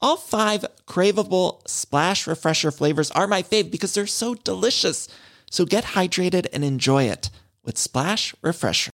[0.00, 5.08] All five craveable Splash Refresher flavors are my fave because they're so delicious.
[5.50, 7.30] So get hydrated and enjoy it
[7.64, 8.90] with Splash Refresher.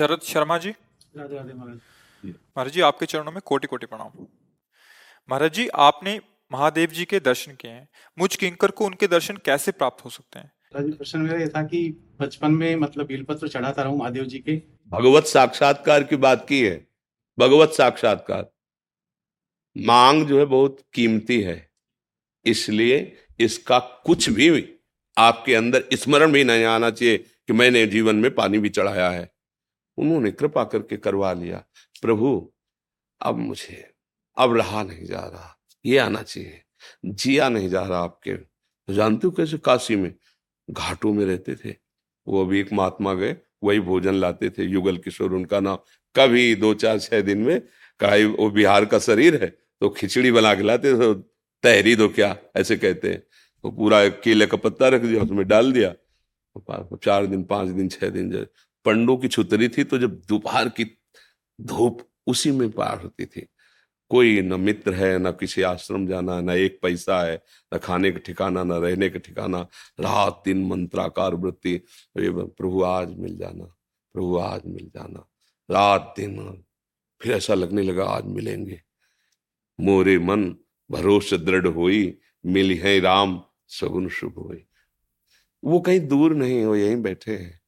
[0.00, 0.70] Sharad Sharma ji
[1.16, 1.78] Radhe Radhe महाराज
[2.26, 4.10] महाराज जी आपके चरणों में कोटि कोटि प्रणाम
[5.29, 7.87] महाराज जी आपने महादेव जी के दर्शन किए हैं।
[8.19, 10.51] मुझ किंकर को उनके दर्शन कैसे प्राप्त हो सकते हैं?
[10.75, 11.89] प्रश्न मेरा ये था कि
[12.21, 14.55] बचपन में मतलब बेलपत्र चढ़ाता रहूँ महादेव जी के?
[14.87, 16.87] भगवत साक्षात्कार की बात की है।
[17.39, 18.51] भगवत साक्षात्कार।
[19.77, 21.71] मांग जो है बहुत कीमती है।
[22.45, 24.75] इसलिए इसका कुछ भी
[25.17, 29.31] आपके अंदर स्मरण भी नहीं आना चाहिए कि मैंने जीवन में पानी भी चढ़ाया है।
[29.97, 31.63] उन्होंने कृपा करके करवा लिया।
[32.01, 32.53] प्रभु
[33.21, 33.94] अब मुझे
[34.37, 36.61] अब रहा नहीं जा रहा। ये आना चाहिए।
[37.05, 40.13] जिया नहीं जा रहा आपके। तो जानते हो कैसे काशी में
[40.69, 41.75] घाटों में रहते थे?
[42.27, 45.77] वो अभी एक महात्मा गए, वही भोजन लाते थे। युगल किशोर, उनका नाम
[46.15, 47.59] कभी दो चार छह दिन में
[47.99, 49.47] कढ़ाई वो बिहार का शरीर है
[49.81, 51.13] तो खिचड़ी बना के लाते थे
[51.63, 52.35] तहरी दो क्या?
[52.55, 53.19] ऐसे कहते हैं।
[53.63, 55.93] तो पूरा केले का पत्ता रख दिया, उसमें डाल दिया।
[56.95, 58.45] चार दिन, पाँच दिन, छह दिन
[58.85, 60.85] पंडों की छुतरी थी तो जब दोपहर की
[61.59, 63.47] धूप उसी में पार होती थी।
[64.11, 67.41] कोई न मित्र है, न किसी आश्रम जाना, न एक पैसा है,
[67.73, 69.61] न खाने का ठिकाना, न रहने का ठिकाना,
[69.99, 71.79] रात दिन मंत्राकार वृत्ति
[72.17, 73.65] प्रभु आज मिल जाना,
[74.15, 75.25] प्रभु आज मिल जाना।
[75.69, 76.63] रात दिन
[77.21, 78.81] फिर ऐसा लगने लगा, आज मिलेंगे।
[79.79, 80.55] मोरे मन
[80.89, 84.65] भरोसे दृढ़ हुई, मिली है राम, सगुन शुभ हुई।
[85.63, 87.59] वो कहीं दूर नहीं हो यहीं बैठे हैं।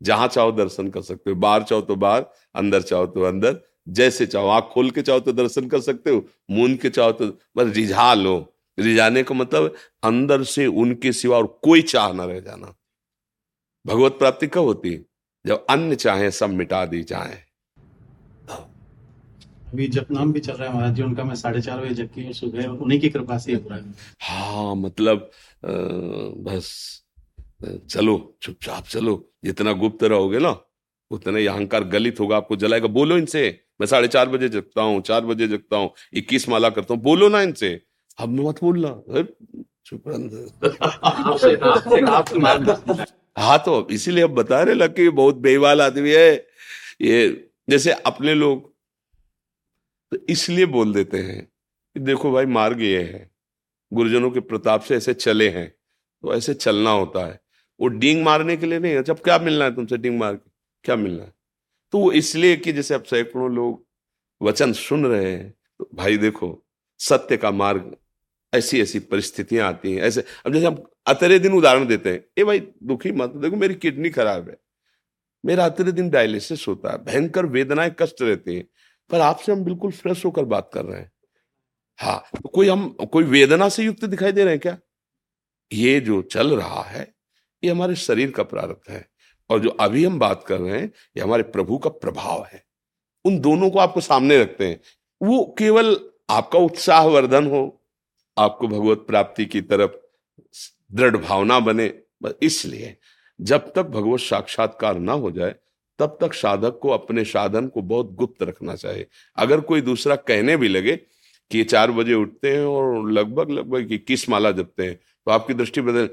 [0.00, 2.24] जहाँ चाहो दर्शन कर सकते हो, बाहर चाहो तो बाहर,
[2.54, 6.24] अंदर चाहो तो अंदर जैसे चाहो आँख खोल के चाहो तो दर्शन कर सकते हो
[6.50, 8.36] मूंद के चाहो तो बस रिझा लो।
[8.78, 9.74] रिझाने का मतलब
[10.04, 12.74] अंदर से उनके सिवा और कोई चाह ना रह जाना।
[13.86, 15.04] भगवत प्राप्ति कब होती है?
[15.46, 17.42] जब अन्य चाहे सब मिटा दी जाए।
[19.68, 22.32] अभी जप नाम भी चल रहा है महाराज जी उनका मैं साढ़े चार बजे जबकि
[22.32, 25.30] सुबह उन्हीं की कृपा से हो रहा है। हाँ मतलब
[25.64, 25.70] आ,
[26.44, 27.00] बस
[27.90, 30.50] चलो चुपचाप चलो जितना गुप्त रहोगे ना
[31.14, 35.00] उतना ही अहंकार गलित होगा, आपको जलाएगा। बोलो इनसे। मैं साढ़े चार बजे जगता हूँ,
[35.02, 37.80] चार बजे जगता हूँ, इक्कीस माला करता हूँ। बोलो ना इनसे।
[38.18, 38.88] अब मत बोलना।
[43.36, 46.34] हाँ तो इसीलिए अब बता रहे लग बहुत बेवाल आदमी है।
[47.00, 48.72] ये, जैसे अपने लोग
[50.12, 53.30] तो इसलिए बोल देते हैं कि देखो भाई, मार्ग ये है।
[53.92, 55.68] गुरुजनों के प्रताप से ऐसे चले हैं
[56.24, 57.40] तो ऐसे चलना होता है।
[57.80, 60.50] वो डींग मारने के लिए नहीं है। जब क्या मिलना है तुमसे डींग मार के?
[60.84, 61.32] क्या मिलना है?
[61.92, 63.86] तो वो इसलिए कि जैसे अब सैकड़ों लोग
[64.40, 66.64] वचन सुन रहे हैं तो भाई देखो,
[67.00, 67.96] सत्य का मार्ग
[68.52, 72.44] ऐसी ऐसी परिस्थितियाँ आती हैं, ऐसे, अब जैसे हम अतरे दिन उदाहरण देते हैं, ए
[72.44, 74.56] भाई, दुखी मत, देखो मेरी किडनी खराब है।
[75.44, 78.64] मेरा अतरे दिन डायलिसिस होता है, भयंकर वेदनाएँ, कष्ट रहती हैं,
[79.10, 81.10] पर आपसे हम बिल्कुल फ्रेश होकर बात कर रहे हैं।
[81.98, 84.78] हाँ तो कोई हम, कोई वेदना से युक्त दिखाई दे रहे हैं क्या?
[85.72, 87.14] ये जो चल रहा है,
[87.64, 89.08] ये हमारे शरीर का प्रारब्ध है।
[89.50, 92.64] और जो अभी हम बात कर रहे हैं, ये हमारे प्रभु का प्रभाव है।
[93.24, 94.80] उन दोनों को आपको सामने रखते हैं।
[95.20, 95.96] वो केवल
[96.30, 97.80] आपका उत्साह वर्धन हो,
[98.38, 99.90] आपको भगवत प्राप्ति की तरफ़
[100.92, 101.88] दृढ़ भावना बने,
[102.22, 102.96] बस इसलिए
[103.40, 105.54] जब तक भगवत साक्षात्कार ना हो जाए,
[105.98, 109.06] तब तक साधक को अपने साधन को बहुत गुप्त रखना चाहिए।
[109.36, 110.96] अगर कोई दूसरा कहने भी लगे
[111.50, 115.80] कि चार बजे उठते हैं और लगभग लगभग इक्कीस माला जपते हैं तो आपकी दृष्टि
[115.80, 116.08] बदल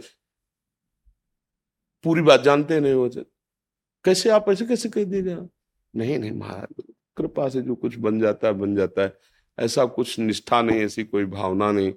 [2.03, 3.25] पूरी बात जानते नहीं हो जब
[4.05, 5.37] कैसे आप ऐसे कैसे कह दीजिए
[5.95, 6.83] नहीं नहीं महाराज,
[7.17, 9.17] कृपा से जो कुछ बन जाता है, बन जाता है।
[9.59, 11.93] ऐसा कुछ निष्ठा नहीं, ऐसी कोई भावना नहीं।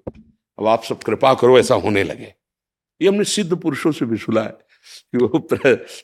[0.59, 2.35] अब आप सब कृपा करो, ऐसा होने लगे।
[3.03, 4.59] ये हमने सिद्ध पुरुषों से भी सुना है
[5.13, 5.49] कि वो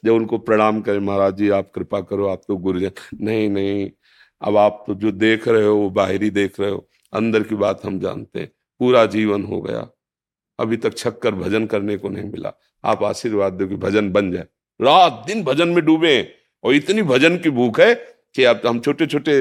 [0.04, 3.90] जब उनको प्रणाम करें, महाराज जी, आप कृपा करो, आप तो गुरुजन। नहीं नहीं,
[4.40, 7.84] अब आप तो जो देख रहे हो, वो बाहरी देख रहे हो। अंदर की बात
[7.84, 9.88] हम जानते हैं। पूरा जीवन हो गया।
[10.60, 12.52] अभी तक छक्कर भजन करने को नहीं मिला।
[12.84, 14.46] आप आशीर्वाद दो कि भजन बन जाए।
[14.80, 16.12] रात दिन भजन में डूबे
[16.64, 17.94] और इतनी भजन की भूख है
[18.34, 19.40] कि अब हम छोटे छोटे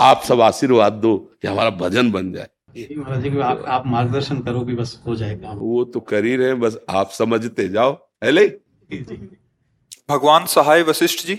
[0.00, 2.48] आप सब आशीर्वाद दो कि हमारा भजन बन जाए।
[2.96, 6.54] महाराज जी आप, आप मार्गदर्शन करो कि बस हो जाएगा वो तो कर ही रहे
[6.54, 7.92] बस आप समझते जाओ।
[8.24, 8.46] है ले
[10.10, 11.38] भगवान सहाय वशिष्ठ जी।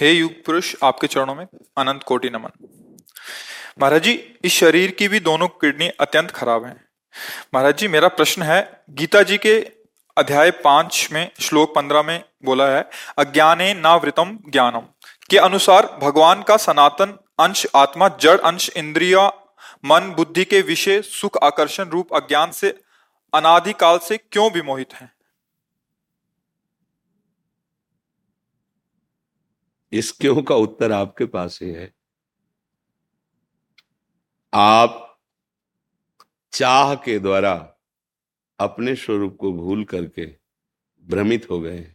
[0.00, 2.50] हे युग पुरुष आपके चरणों में अनंत कोटि नमन।
[3.78, 4.12] महाराज जी,
[4.44, 6.88] इस शरीर की भी दोनों किडनी अत्यंत खराब है।
[7.54, 9.72] महाराज जी, मेरा प्रश्न है, गीता जी के
[10.18, 14.80] अध्याय पाँच में, श्लोक पंद्रह में बोला है, अज्ञाने नावृतम ज्ञानम।
[15.30, 19.28] के अनुसार भगवान का सनातन अंश आत्मा, जड़ अंश, इंद्रिया,
[19.84, 22.80] मन, बुद्धि के विषय, सुख, आकर्षण रूप, अज्ञान से
[23.34, 25.10] अनादिकाल से क्यों विमोहित है?
[29.92, 31.95] इस क्यों का उत्तर आपके पास ही है?
[34.58, 35.18] आप
[36.52, 37.76] चाह के द्वारा
[38.60, 40.26] अपने स्वरूप को भूल करके
[41.04, 41.94] भ्रमित हो गए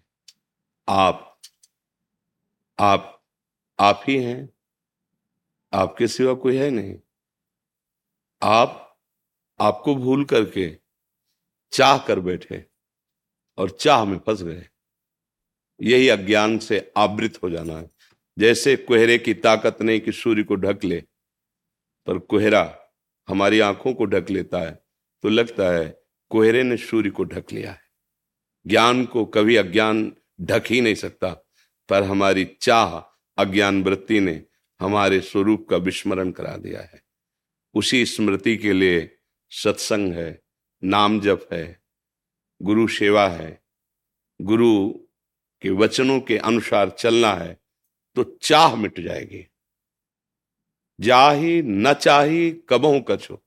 [0.90, 1.42] आप
[2.80, 3.24] आप
[3.80, 4.50] आप ही हैं।
[5.74, 6.96] आपके सिवा कोई है नहीं।
[8.42, 9.00] आप,
[9.62, 10.80] आपको भूल करके
[11.72, 12.66] चाह कर बैठे
[13.58, 14.70] और चाह में फंस गए।
[15.82, 17.92] यही अज्ञान से आवृत हो जाना है।
[18.40, 21.04] जैसे कोहरे की ताकत नहीं कि सूर्य को ढक ले
[22.08, 22.64] पर कोहरा
[23.28, 24.72] हमारी आँखों को ढक लेता है
[25.24, 26.02] तो लगता है
[26.32, 27.82] कोहरे ने सूर्य को ढक लिया है।
[28.66, 30.12] ज्ञान को कभी अज्ञान
[30.42, 31.30] ढक ही नहीं सकता,
[31.90, 32.98] पर हमारी चाह
[33.38, 34.44] अज्ञान वृत्ति ने
[34.80, 37.02] हमारे स्वरूप का विस्मरण करा दिया है।
[37.76, 39.18] उसी स्मृति के लिए
[39.52, 40.42] सत्संग है,
[40.84, 41.82] नाम जप है,
[42.62, 43.62] गुरु सेवा है,
[44.40, 44.90] गुरु
[45.62, 47.60] के वचनों के अनुसार चलना है
[48.18, 49.46] तो चाह मिट जाएगी।
[51.02, 53.42] जाही न चाही कबो कछो।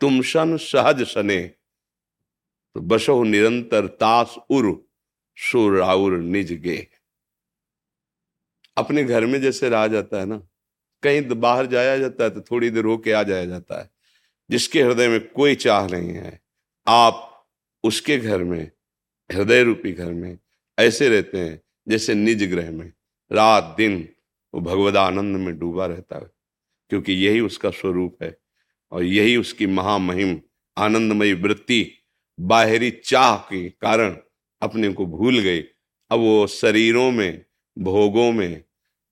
[0.00, 1.40] तुम सन सहज सने
[2.76, 4.72] तो बसो निरंतर तास उर
[5.38, 6.76] सुराउर निज गे।
[8.76, 10.36] अपने घर में जैसे रहा जाता है ना,
[11.02, 13.90] कहीं बाहर जाया जाता है तो थोड़ी देर होके आ जाया जाता है,
[14.50, 16.40] जिसके हृदय में कोई चाह नहीं है।
[16.86, 17.46] आप
[17.84, 18.70] उसके घर में,
[19.30, 20.38] हृदय रूपी घर में
[20.78, 22.92] ऐसे रहते हैं जैसे निज ग्रह में,
[23.30, 24.08] रात दिन
[24.54, 26.30] वो भगवद आनंद में डूबा रहता है।
[26.92, 28.38] क्योंकि यही उसका स्वरूप है
[28.92, 30.40] और यही उसकी महामहिम,
[30.78, 31.92] आनंदमयी वृत्ति
[32.40, 34.16] बाहरी चाह के कारण
[34.62, 35.60] अपने को भूल गई।
[36.10, 37.44] अब वो शरीरों में,
[37.78, 38.64] भोगों में,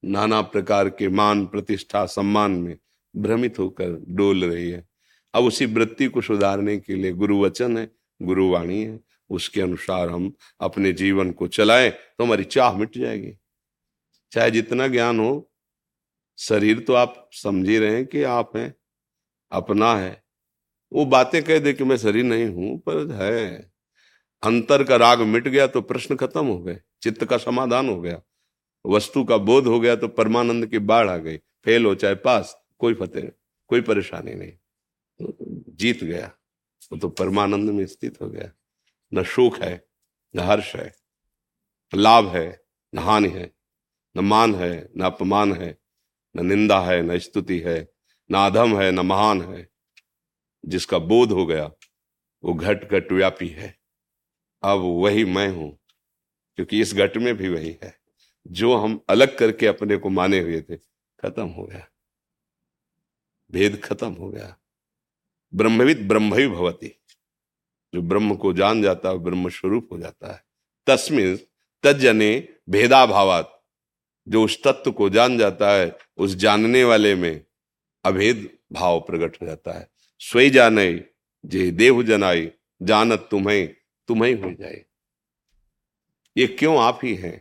[0.05, 2.79] नाना प्रकार के मान, प्रतिष्ठा, सम्मान में
[3.17, 4.89] भ्रमित होकर डोल रही है।
[5.35, 10.33] अब उसी वृत्ति को सुधारने के लिए गुरु वचन है, गुरुवाणी है। उसके अनुसार हम
[10.61, 13.33] अपने जीवन को चलाएँ तो हमारी चाह मिट जाएगी।
[14.33, 15.50] चाहे जितना ज्ञान हो
[16.41, 18.75] शरीर तो आप समझ ही रहे हैं कि आप हैं,
[19.53, 20.23] अपना है।
[20.93, 23.73] वो बातें कह दे कि मैं शरीर नहीं हूँ, पर है।
[24.43, 28.21] अंतर का राग मिट गया तो प्रश्न खत्म हो गए, चित्त का समाधान हो गया।
[28.85, 32.57] वस्तु का बोध हो गया तो परमानंद की बाढ़ आ गई। फेल हो चाहे पास,
[32.79, 33.31] कोई फतेह,
[33.71, 34.53] कोई परेशानी नहीं।
[35.71, 36.31] जीत गया,
[36.93, 38.51] वो तो परमानंद में स्थित हो गया।
[39.13, 39.85] न सुख है,
[40.35, 40.93] न हर्ष है
[41.93, 42.61] लाभ है,
[42.93, 43.51] न हानि है,
[44.17, 45.77] न मान है, न अपमान है।
[46.37, 47.93] न निंदा है, न स्तुति है,
[48.31, 49.69] न अधम है, न महान है।
[50.67, 51.65] जिसका बोध हो गया,
[52.45, 53.79] वो घट घट व्यापी है।
[54.63, 55.79] अब वही मैं हूँ,
[56.57, 58.01] क्योंकि इस घट में भी वही है।
[58.47, 60.77] जो हम अलग करके अपने को माने हुए थे,
[61.21, 61.89] खत्म हो गया।
[63.53, 64.57] भेद खत्म हो गया।
[65.55, 66.89] ब्रह्मविद ब्रह्म ही भवती।
[67.95, 70.45] जो ब्रह्म को जान जाता है, ब्रह्म स्वरूप हो जाता है।
[70.87, 71.39] तस्मिन
[71.83, 73.60] तजने भेदा भावात
[74.31, 77.45] जो उस तत्व को जान जाता है उस जानने वाले में
[78.05, 79.89] अभेद भाव प्रकट हो जाता है।
[80.21, 81.05] स्वयं जाने
[81.45, 82.51] जे देव जनाई
[82.83, 83.67] जानत तुम्हें
[84.09, 84.85] तुम्हें हो जाए।
[86.37, 87.41] ये क्यों आप ही हैं?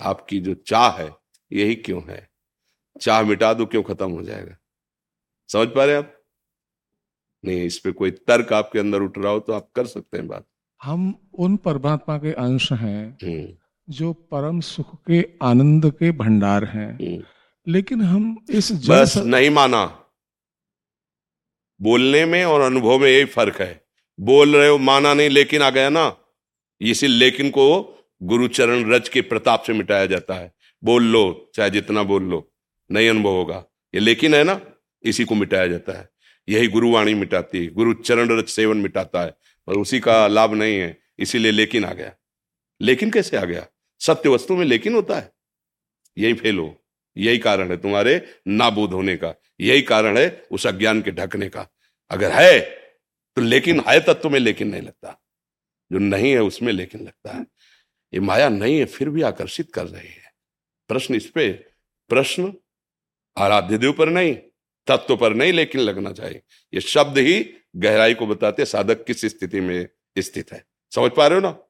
[0.00, 1.10] आपकी जो चाह है
[1.52, 2.30] यही क्यों है?
[3.00, 4.56] चाह मिटा दो क्यों खत्म हो जाएगा?
[5.48, 6.16] समझ पा रहे आप?
[7.44, 10.26] नहीं इस पे कोई तर्क आपके अंदर उठ रहा हो तो आप कर सकते हैं
[10.28, 10.46] बात।
[10.82, 13.56] हम उन परमात्मा के अंश हैं हम्म,
[13.90, 17.24] जो परम सुख के आनंद के भंडार हैं। हम्म।
[17.68, 20.04] लेकिन हम इस बस नहीं माना।
[21.82, 23.84] बोलने में और अनुभव में यही फ़र्क है।
[24.20, 26.16] बोल रहे हो माना नहीं लेकिन आ गया ना।
[26.80, 30.54] इसी लेकिन को गुरुचरण रज के प्रताप से मिटाया जाता है।
[30.84, 32.52] बोल लो चाहे जितना बोल लो
[32.92, 34.60] नहीं अनुभव होगा। ये लेकिन है ना
[35.02, 36.10] इसी को मिटाया जाता है।
[36.48, 39.36] यही गुरुवाणी मिटाती है गुरु चरण रज सेवन मिटाता है
[39.68, 42.12] और उसी का लाभ नहीं है। इसीलिए लेकिन आ गया।
[42.80, 43.66] लेकिन कैसे आ गया?
[44.00, 45.32] सत्य वस्तु में लेकिन होता है।
[46.18, 46.84] यही फेल हो।
[47.16, 51.68] यही कारण है तुम्हारे नाबूद होने का। यही कारण है उस अज्ञान के ढकने का।
[52.10, 52.60] अगर है
[53.36, 55.22] तो लेकिन है तत्व में लेकिन नहीं लगता।
[55.92, 57.46] जो नहीं है उसमें लेकिन लगता है।
[58.14, 60.32] ये माया नहीं है, फिर भी आकर्षित कर रही है।
[60.88, 61.52] प्रश्न इस पे,
[62.08, 62.54] प्रश्न
[63.38, 64.34] आराध्य देव पर नहीं,
[64.86, 66.42] तत्व पर नहीं लेकिन लगना चाहिए।
[66.74, 69.88] ये शब्द ही गहराई को बताते साधक किस स्थिति में
[70.18, 70.64] स्थित है।
[70.94, 71.69] समझ पा रहे हो ना?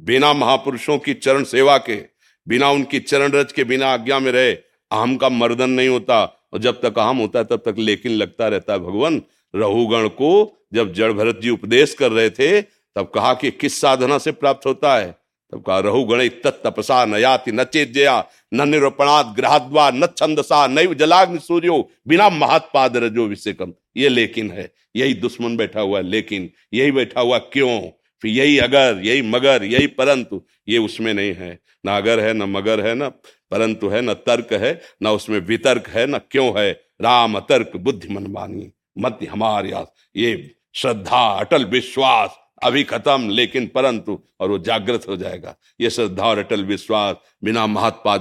[0.00, 2.04] बिना महापुरुषों की चरण सेवा के,
[2.48, 4.52] बिना उनकी चरण रज के, बिना आज्ञा में रहे
[4.92, 8.48] अहम का मर्दन नहीं होता। और जब तक अहम होता है, तब तक लेकिन लगता
[8.48, 9.22] रहता है, भगवान,
[9.56, 14.18] रहुगण को जब जड़ भरत जी उपदेश कर रहे थे, तब कहा कि किस साधना
[14.18, 15.18] से प्राप्त होता है?
[15.52, 21.38] तब कहा, रहुगण तपसा न याति, न चेजया न निरूपणात ग्रहद्वा, न छंदसा, नैव जलाग्नि
[21.38, 26.92] सूर्यो, बिना महात्पाद रजो विषेकम। ये लेकिन है, यही दुश्मन बैठा हुआ है, लेकिन यही
[26.92, 27.82] बैठा हुआ क्यों?
[28.26, 32.46] फिर यही अगर, यही मगर, यही परंतु, ये उसमें नहीं है। ना अगर है, ना
[32.46, 33.08] मगर है, ना
[33.50, 38.08] परंतु है, न तर्क है, ना उसमें वितर्क है, न क्यों है। राम तर्क बुद्धि
[38.08, 39.72] मनमानी मत हमारे
[40.16, 46.24] ये श्रद्धा, अटल विश्वास, अभी खत्म, लेकिन परंतु, और वो जागृत हो जाएगा। ये श्रद्धा
[46.24, 48.20] और अटल विश्वास, बिना महात्पाद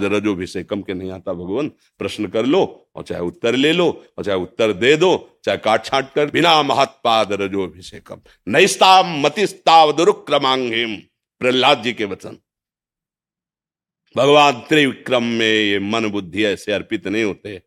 [0.70, 4.38] कम के नहीं आता। भगवान, प्रश्न कर लो, और चाहे उत्तर ले लो, और चाहे
[4.38, 10.96] उत्तर दे दो चाहे काट छाट कर बिना महात्पाद रजोभिषेकम नैस्ताम मतिस्ताव दुरुक्रमांगिम।
[11.40, 12.38] प्रहलाद जी के वचन।
[14.18, 17.62] भगवान त्रिविक्रम में ये मन बुद्धि ऐसे अर्पित नहीं होते।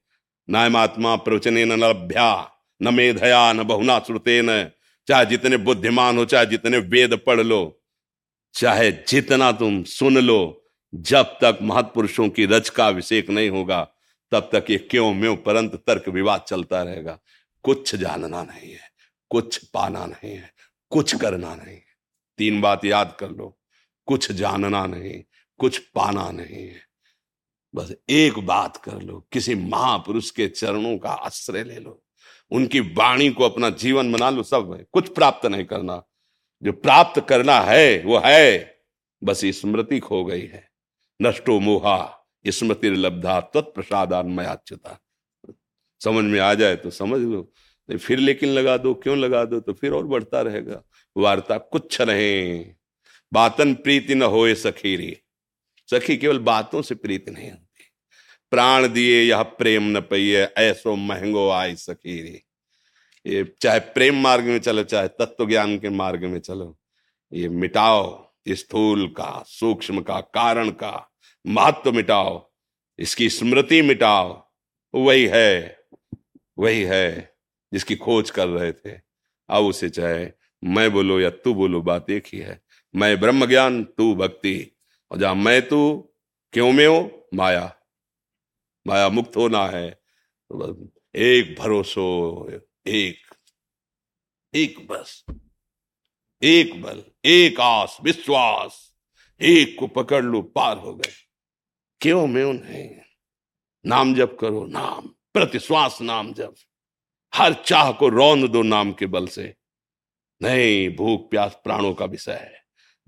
[0.50, 2.50] नायमात्मा प्रवचने न लभ्या,
[2.82, 4.70] न मेधया, न बहुना श्रुते न।
[5.08, 7.82] चाहे जितने बुद्धिमान हो, चाहे जितने वेद पढ़ लो,
[8.54, 13.88] चाहे जितना तुम सुन लो, जब तक महत्पुरुषों की रच का अभिषेक नहीं होगा,
[14.32, 17.18] तब तक ये क्यों, म्यों परंत तर्क विवाद चलता रहेगा।
[17.68, 18.90] कुछ जानना नहीं है,
[19.30, 20.52] कुछ पाना नहीं है,
[20.90, 21.96] कुछ करना नहीं है।
[22.38, 23.58] तीन बात याद कर लो,
[24.06, 25.24] कुछ जानना नहीं,
[25.58, 26.80] कुछ पाना नहीं है।
[27.74, 32.04] बस एक बात कर लो, किसी महापुरुष के चरणों का आश्रय ले लो,
[32.50, 36.02] उनकी वाणी को अपना जीवन बना लो सब है कुछ प्राप्त नहीं करना।
[36.62, 38.78] जो प्राप्त करना है, वो है,
[39.24, 40.70] बस स्मृति खो गई है।
[41.22, 45.00] नष्टो मोहा स्मृति लब्धा तत्प्रसादान मयाच्युता
[46.00, 47.52] समझ में आ जाए तो समझ लो।
[47.88, 49.60] नहीं, फिर लेकिन लगा दो, क्यों लगा दो?
[49.60, 50.82] तो फिर और बढ़ता रहेगा।
[51.16, 52.58] वार्ता कुछ रहे
[53.32, 55.16] बातन प्रीति न होए सखीरी
[55.90, 57.84] सखी केवल बातों से प्रीति नहीं होती।
[58.50, 62.42] प्राण दिए यह प्रेम न पहिए ऐसो महंगो आय सखीरी
[63.26, 66.78] ये चाहे प्रेम मार्ग में चलो, चाहे तत्व ज्ञान के मार्ग में चलो,
[67.32, 71.10] ये मिटाओ स्थूल का, सूक्ष्म का, कारण का,
[71.46, 72.50] महत्व मिटाओ,
[72.98, 74.50] इसकी स्मृति मिटाओ,
[74.94, 75.77] वही है
[76.58, 77.36] वही है
[77.72, 79.00] जिसकी खोज कर रहे थे।
[79.48, 80.30] अब उसे चाहे।
[80.64, 82.62] मैं बोलो या तू बोलो, बात एक ही है।
[82.96, 84.76] मैं ब्रह्म ज्ञान तू भक्ति।
[85.10, 86.12] और जहाँ मैं तू,
[86.52, 87.28] क्यों में हो?
[87.34, 87.76] माया।
[88.86, 92.46] माया मुक्त होना है। तो एक भरोसो,
[92.86, 93.16] एक
[94.54, 95.24] एक बस।
[96.42, 98.94] एक बल, एक आस, विश्वास।
[99.42, 101.12] एक को पकड़ लो, पार हो गए।
[102.00, 102.90] क्यों में नहीं।
[103.86, 106.54] नाम जप करो, नाम। प्रतिश्वास नाम जब।
[107.34, 109.54] हर चाह को रौन दो नाम के बल से।
[110.42, 112.54] नहीं भूख प्यास प्राणों का विषय है।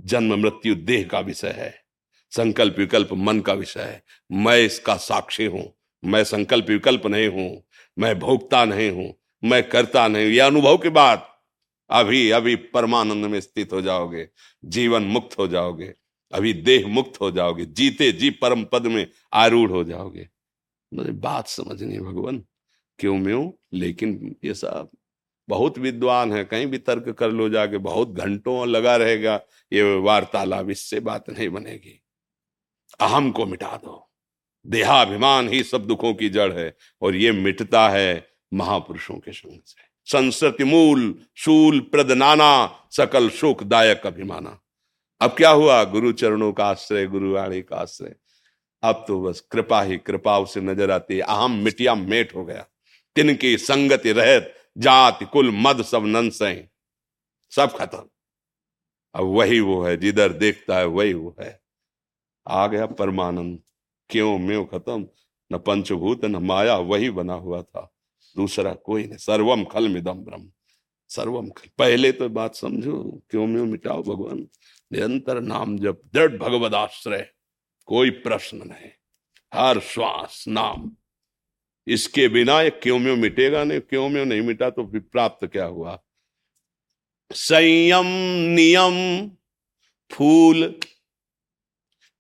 [0.00, 1.84] जन्म, मृत्यु, देह का विषय है।
[2.30, 7.62] संकल्प, विकल्प, मन का विषय है। मैं इसका साक्षी हूँ। मैं संकल्प, विकल्प नहीं हूँ।
[7.98, 11.28] मैं भोगता नहीं हूँ। मैं करता नहीं यह अनुभव के बाद
[11.90, 14.28] अभी अभी परमानंद में स्थित हो जाओगे।
[14.64, 15.94] जीवन मुक्त हो जाओगे।
[16.32, 20.28] अभी देह मुक्त हो जाओगे। जीते जी परम पद में आरूढ़ हो जाओगे।
[20.94, 22.44] मुझे बात समझनी भगवान।
[22.98, 23.50] क्यों म्यों?
[23.72, 24.90] लेकिन ये सब
[25.48, 29.40] बहुत विद्वान है, कहीं भी तर्क कर लो जाके, बहुत घंटों लगा रहेगा,
[29.72, 32.02] ये वार्तालाप, इससे बात नहीं बनेगी।
[33.00, 34.10] अहम को मिटा दो।
[34.66, 39.90] देहाभिमान ही सब दुखों की जड़ है, और ये मिटता है महापुरुषों के संग से।
[40.04, 44.60] संस्कृति मूल, शूल, प्रद नाना, सकल शोकदायक अभिमाना।
[45.20, 45.84] अब क्या हुआ?
[45.84, 48.16] गुरु चरणों का आश्रय गुरु वाणी का आश्रय।
[48.82, 52.66] अब तो बस कृपा ही कृपा उसे नज़र आती है। अहम मिटिया मेट हो गया।
[53.16, 56.68] तिनकी संगति रहत, जाति, कुल, मद, सब नंसे
[57.52, 58.08] सब खत्म।
[59.14, 61.60] अब वही वो है, जिधर देखता है वही वो है।
[62.48, 63.58] आ गया परमानंद।
[64.10, 65.06] क्यों म्यों खत्म?
[65.50, 67.90] न पंचभूत, न माया, वही बना हुआ था।
[68.36, 70.50] दूसरा कोई नहीं। सर्वम खल मिदम ब्रह्म
[71.10, 74.46] सर्वम खल। पहले तो बात समझो। क्यों म्यों मिटाओ भगवान?
[74.92, 77.30] निरंतर नाम जब दृढ़ भगवद आश्रय
[77.90, 78.90] कोई प्रश्न नहीं।
[79.54, 80.96] हर श्वास नाम।
[81.86, 85.98] इसके बिना ये क्यों मिटेगा नहीं क्यों म्यों नहीं मिटा तो फिर प्राप्त क्या हुआ?
[87.32, 88.06] संयम,
[88.54, 89.28] नियम,
[90.12, 90.80] फूल,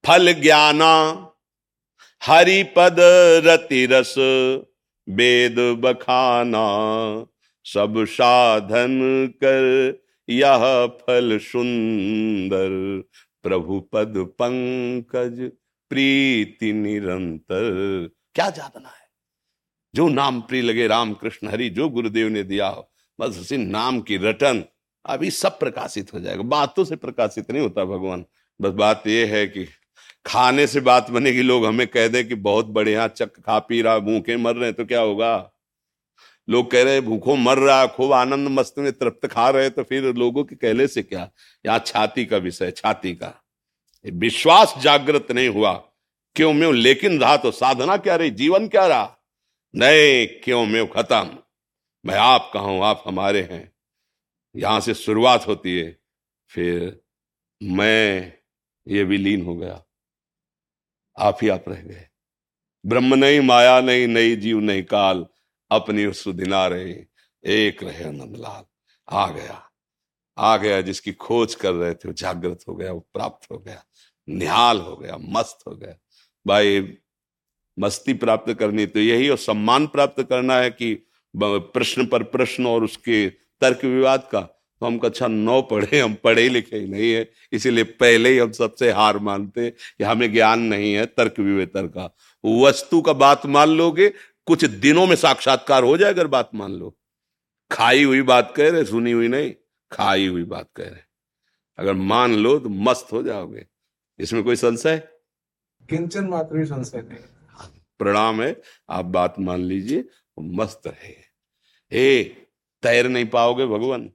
[0.06, 0.94] फल ज्ञाना,
[2.22, 2.96] हरिपद
[3.46, 4.14] रति रस
[5.08, 6.66] वेद बखाना,
[7.64, 8.98] सब साधन
[9.44, 9.94] कर
[10.28, 13.02] यह फल सुंदर।
[13.42, 15.52] प्रभु पद पंकज
[15.90, 19.08] प्रीति निरंतर। क्या जातना है?
[19.94, 24.00] जो नाम प्रिय लगे राम कृष्ण हरि, जो गुरुदेव ने दिया हो, बस उसी नाम
[24.00, 24.64] की रटन
[25.04, 28.24] अभी सब प्रकाशित हो जाएगा। बातों से प्रकाशित नहीं होता भगवान।
[28.60, 29.66] बस बात यह है कि
[30.26, 33.98] खाने से बात बनेगी, लोग हमें कह दे कि बहुत बढ़िया चक खा पी रहा,
[33.98, 35.50] भूखे मर रहे तो क्या होगा?
[36.48, 40.14] लोग कह रहे भूखों मर रहा, खूब आनंद मस्त में तृप्त खा रहे तो फिर
[40.14, 41.30] लोगों के कहले से क्या?
[41.66, 43.39] यहाँ छाती का विषय छाती का।
[44.06, 45.72] विश्वास जागृत नहीं हुआ।
[46.36, 48.30] क्यों मैं लेकिन रहा तो साधना क्या रही?
[48.30, 49.18] जीवन क्या रहा?
[49.76, 51.38] नहीं, क्यों मैं खत्म।
[52.06, 53.72] मैं आप कहूँ आप हमारे हैं।
[54.56, 56.00] यहाँ से शुरुआत होती है।
[56.48, 57.00] फिर
[57.62, 58.32] मैं
[58.88, 59.84] ये विलीन हो गया।
[61.18, 62.08] आप ही आप रह गए।
[62.86, 65.26] ब्रह्म नहीं, माया नहीं नई जीव नहीं, काल।
[65.70, 67.04] अपनी सुधिना रहे
[67.44, 68.64] एक रहे आनंदलाल
[69.08, 69.70] आ गया।
[70.38, 73.84] आ गया जिसकी खोज कर रहे थे, वो जागृत हो गया, वो प्राप्त हो गया।
[74.30, 75.94] निहाल हो गया, मस्त हो गया।
[76.46, 76.96] भाई,
[77.78, 80.94] मस्ती प्राप्त करनी तो यही और सम्मान प्राप्त करना है कि
[81.34, 83.28] प्रश्न पर प्रश्न और उसके
[83.60, 87.84] तर्क विवाद का तो हम कक्षा नौ पढ़े, हम पढ़े लिखे ही नहीं है। इसीलिए
[87.84, 92.04] पहले ही हम सबसे हार मानते कि हमें ज्ञान नहीं है तर्क विवेतर का।
[92.44, 94.08] वस्तु का बात मान लोगे,
[94.46, 96.96] कुछ दिनों में साक्षात्कार हो जाए अगर बात मान लो।
[97.70, 99.52] खाई हुई बात कह रहे, सुनी हुई नहीं,
[99.92, 101.02] खाई हुई बात कह रहे।
[101.78, 103.66] अगर मान लो तो मस्त हो जाओगे।
[104.20, 104.98] इसमें कोई संशय?
[105.90, 110.04] किंचन मात्र भी संशय नहीं। प्रणाम है आप बात मान लीजिए
[110.40, 111.14] मस्त रहे
[111.92, 112.24] ए
[112.82, 114.10] तैर नहीं पाओगे भगवान।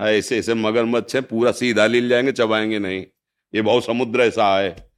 [0.00, 3.06] ऐसे ऐसे मगरमच्छ है पूरा सीधा लील जाएँगे चबाएँगे नहीं।
[3.54, 4.90] ये बहुत समुद्र ऐसा है।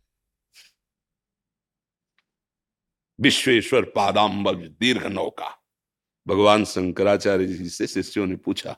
[3.20, 5.54] विश्वेश्वर पादाम्ब दीर्घ नौका।
[6.26, 8.76] भगवान शंकराचार्य जी से शिष्यों ने पूछा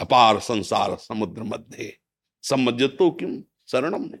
[0.00, 1.96] अपार संसार समुद्र मध्य
[2.42, 4.18] समझतो क्यों शरणम ने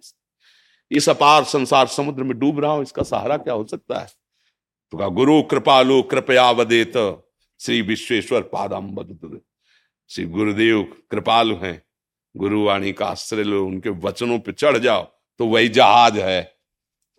[0.94, 4.06] इस अपार संसार समुद्र में डूब रहा हूँ, इसका सहारा क्या हो सकता है?
[4.92, 6.92] तो कहा, गुरु कृपालु कृपया वदेत
[7.60, 9.42] श्री विश्वेश्वर पादाम्ब
[10.10, 11.82] श्री गुरुदेव कृपालु हैं।
[12.36, 15.02] गुरुवाणी का आश्रय लो, उनके वचनों पे चढ़ जाओ
[15.40, 16.54] तो वही जहाज़ है।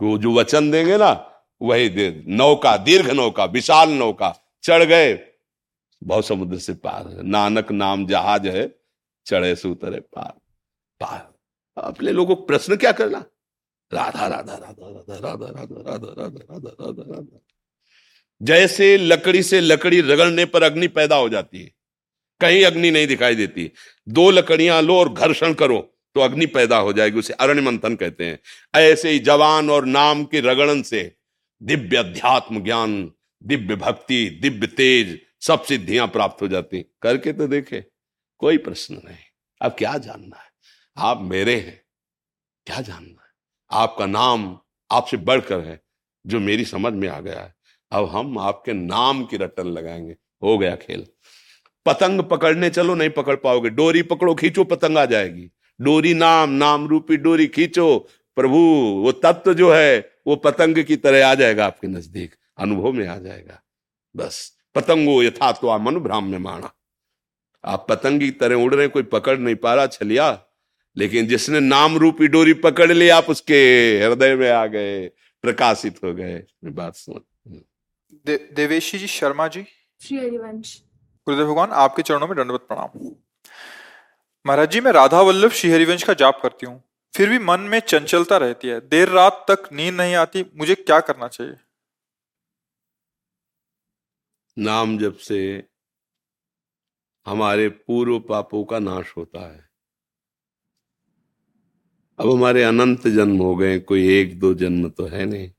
[0.01, 1.11] वो जो वचन देंगे ना,
[1.61, 4.33] वही दे, नौका, दीर्घ नौका, विशाल नौका,
[4.63, 5.13] चढ़ गए।
[6.03, 8.67] बहुत समुद्र से पार है। नानक नाम जहाज़ है,
[9.25, 10.33] चढ़े से उतरे पार।
[10.99, 11.33] पार।
[11.77, 13.23] अपने लोगों को प्रश्न क्या करना?
[13.91, 17.39] राधा राधा राधा राधा राधा राधा राधा राधा राधा राधा राधा
[18.41, 21.71] जैसे लकड़ी से लकड़ी रगड़ने पर अग्नि पैदा हो जाती है,
[22.41, 23.71] कहीं अग्नि नहीं दिखाई देती।
[24.07, 25.79] दो लकड़ियाँ लो और घर्षण करो
[26.15, 28.39] तो अग्नि पैदा हो जाएगी, उसे अरण्य मंथन कहते हैं।
[28.73, 31.11] ऐसे ही जवान और नाम के रगड़न से
[31.61, 37.83] दिव्य अध्यात्म ज्ञान, दिव्य भक्ति, दिव्य तेज, सब सिद्धियाँ प्राप्त हो जाती करके तो देखे,
[38.41, 39.17] कोई प्रश्न नहीं।
[39.61, 40.49] अब क्या जानना है?
[40.97, 41.81] आप मेरे हैं,
[42.67, 43.24] क्या जानना
[43.75, 44.59] आपका नाम
[44.91, 45.81] आपसे बढ़कर है,
[46.27, 47.55] जो मेरी समझ में आ गया है।
[47.91, 51.07] अब हम आपके नाम की रटन लगाएँगे। हो गया खेल।
[51.85, 56.87] पतंग पकड़ने चलो, नहीं पकड़ पाओगे। डोरी पकड़ो, खींचो, पतंग आ जाएगी। डोरी नाम नाम
[56.87, 58.57] रूपी डोरी खींचो। प्रभु,
[59.03, 63.17] वो तत्व जो है, वो पतंग की तरह आ जाएगा आपके नज़दीक। अनुभव में आ
[63.17, 63.61] जाएगा।
[64.15, 66.71] बस। पतंगो यथा तो मनु भ्राम में माना
[67.65, 70.44] आप पतंग की तरह उड़ रहे कोई पकड़ नहीं पा रहा। छलिया
[70.97, 73.57] लेकिन जिसने नाम रूपी डोरी पकड़ ली आप उसके
[73.99, 75.07] हृदय में आ गए
[75.43, 77.25] प्रकाशित हो गए। बात सुन।
[78.25, 79.61] दे, देवेशी जी शर्मा जी।
[81.27, 83.15] गुरुदेव भगवान आपके चरणों में दंडवत प्रणाम।
[84.45, 86.83] महाराज जी मैं राधा वल्लभ श्री हरिवंश का जाप करती हूँ।
[87.15, 90.99] फिर भी मन में चंचलता रहती है। देर रात तक नींद नहीं आती। मुझे क्या
[90.99, 91.53] करना चाहिए?
[94.57, 95.63] नाम जब से
[97.25, 99.74] हमारे पूर्व पापों का नाश होता है।
[102.19, 105.49] अब हमारे अनंत जन्म हो गए, कोई एक दो जन्म तो है नहीं।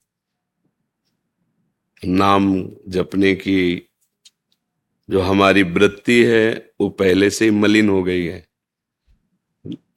[2.02, 3.82] नाम जपने की
[5.08, 8.46] जो हमारी वृत्ति है, वो पहले से ही मलिन हो गई है।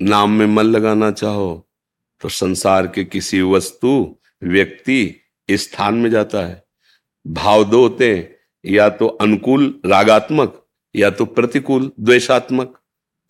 [0.01, 1.65] नाम में मन लगाना चाहो
[2.21, 5.15] तो संसार के किसी वस्तु, व्यक्ति
[5.49, 6.63] स्थान में जाता है।
[7.25, 12.79] भाव दो होते हैं, या तो अनुकूल, रागात्मक, या तो प्रतिकूल, द्वेषात्मक।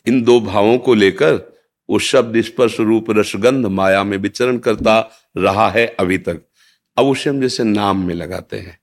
[0.06, 1.49] इन दो भावों को लेकर
[1.90, 5.00] वो शब्द स्पर्श रूप रसगंध माया में विचरण करता
[5.38, 6.42] रहा है अभी तक।
[6.98, 8.80] अब उसे हम जैसे नाम में लगाते हैं।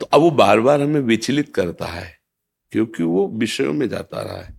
[0.00, 2.18] तो अब वो बार बार हमें विचलित करता है,
[2.72, 4.54] क्योंकि वो विषयों में जाता रहा है।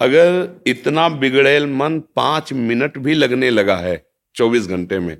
[0.00, 5.16] अगर इतना बिगड़ेल मन पाँच मिनट भी लगने लगा है चौबीस घंटे में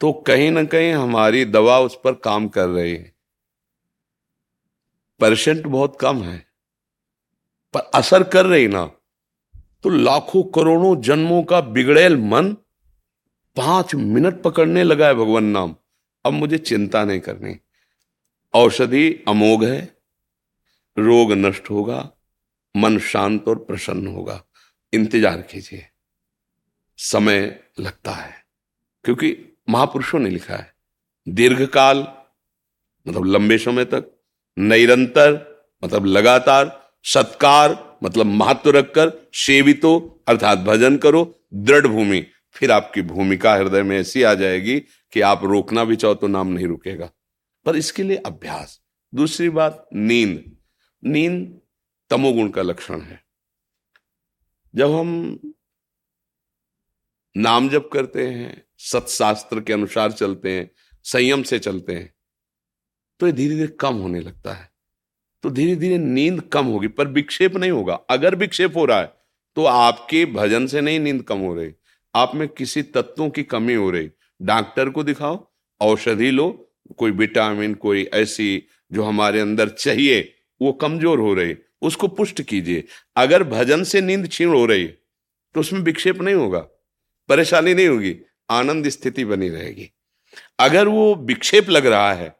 [0.00, 3.12] तो कहीं ना कहीं हमारी दवा उस पर काम कर रही है।
[5.20, 6.38] परसेंट बहुत कम है,
[7.74, 8.90] पर असर कर रही ना।
[9.84, 12.52] तो लाखों करोड़ों जन्मों का बिगड़ेल मन
[13.56, 15.74] पाँच मिनट पकड़ने लगा है भगवान नाम।
[16.24, 17.54] अब मुझे चिंता नहीं करनी।
[18.54, 19.80] औषधि अमोघ है,
[20.96, 22.10] रोग नष्ट होगा,
[22.74, 24.42] मन शांत और प्रसन्न होगा।
[24.92, 25.86] इंतज़ार कीजिए।
[26.98, 27.40] समय
[27.80, 28.34] लगता है,
[29.04, 29.36] क्योंकि
[29.68, 30.72] महापुरुषों ने लिखा है
[31.26, 32.06] दीर्घ काल
[33.06, 34.10] मतलब लंबे समय तक,
[34.56, 35.40] निरंतर
[35.82, 43.54] मतलब लगातार, सत्कार मतलब महत्व रखकर सेवितो, अर्थात भजन करो, दृढ़ भूमि। फिर आपकी भूमिका
[43.54, 47.10] हृदय में ऐसी आ जाएगी कि आप रोकना भी चाहो तो नाम नहीं रुकेगा।
[47.64, 48.80] पर इसके लिए अभ्यास।
[49.14, 50.56] दूसरी बात, नींद।
[51.04, 51.60] नींद
[52.10, 53.24] तमोगुण का लक्षण है।
[54.74, 55.38] जब हम
[57.36, 60.70] नाम जप करते हैं, सत्शास्त्र के अनुसार चलते हैं,
[61.04, 62.14] संयम से चलते हैं
[63.20, 64.71] तो ये धीरे धीरे कम होने लगता है।
[65.44, 69.12] तो धीरे धीरे नींद कम होगी, पर विक्षेप नहीं होगा। अगर विक्षेप हो रहा है
[69.56, 71.72] तो आपके भजन से नहीं नींद कम हो रही।
[72.14, 75.46] आप में किसी तत्वों की कमी हो रही। डॉक्टर को दिखाओ,
[75.80, 76.48] औषधि लो,
[76.98, 82.84] कोई विटामिन, कोई ऐसी जो हमारे अंदर चाहिए, वो कमज़ोर हो रही। उसको पुष्ट कीजिए।
[83.16, 84.86] अगर भजन से नींद छीण हो रही
[85.54, 86.58] तो उसमें विक्षेप नहीं होगा,
[87.28, 88.14] परेशानी नहीं होगी,
[88.50, 89.90] आनंद स्थिति बनी रहेगी।
[90.60, 92.34] अगर वो विक्षेप लग रहा है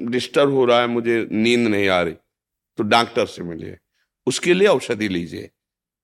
[0.00, 2.14] डिस्टर्ब हो रहा है, मुझे नींद नहीं आ रही
[2.78, 3.76] तो डॉक्टर से मिलिए।
[4.26, 5.50] उसके लिए औषधि लीजिए।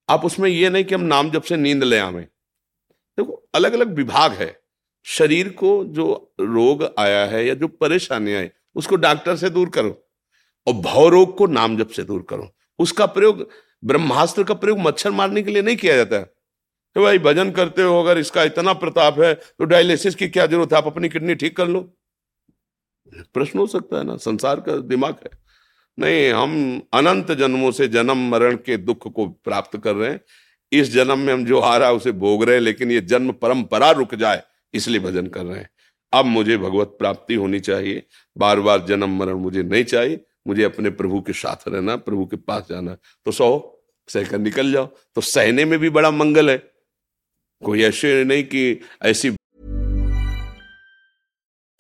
[0.08, 3.94] आप उसमें यह नहीं कि हम नाम जब से नींद ले आवे। देखो अलग अलग
[3.94, 4.58] विभाग है।
[5.06, 9.90] शरीर को जो रोग आया है या जो परेशानी आई उसको डॉक्टर से दूर करो
[10.66, 13.48] और भव रोग को नाम जब से दूर करो। उसका प्रयोग,
[13.84, 16.24] ब्रह्मास्त्र का प्रयोग मच्छर मारने के लिए नहीं किया जाता है।
[16.96, 20.72] तो भाई, भजन करते हो, अगर इसका इतना प्रताप है तो डायलिसिस की क्या ज़रूरत
[20.72, 20.78] है?
[20.78, 21.80] आप अपनी किडनी ठीक कर लो।
[23.34, 25.40] प्रश्न हो सकता है ना, संसार का दिमाग है।
[25.98, 30.20] नहीं, हम अनंत जन्मों से जन्म मरण के दुख को प्राप्त कर रहे हैं।
[30.72, 33.32] इस जन्म में हम जो आ रहा है, उसे भोग रहे हैं, लेकिन ये जन्म
[33.32, 34.42] परंपरा रुक जाए,
[34.74, 35.70] इसलिए भजन कर रहे हैं।
[36.12, 38.02] अब मुझे भगवत प्राप्ति होनी चाहिए।
[38.38, 42.36] बार बार जन्म मरण मुझे नहीं चाहिए। मुझे अपने प्रभु के साथ रहना, प्रभु के
[42.36, 46.72] पास जाना। तो सो सहकर निकल जाओ। तो सहने में भी बड़ा मंगल है।
[47.64, 49.30] कोई ऐसे नहीं कि ऐसी